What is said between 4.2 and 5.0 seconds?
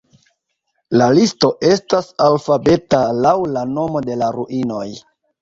la ruinoj.